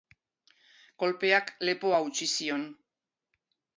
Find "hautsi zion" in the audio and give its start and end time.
1.99-2.65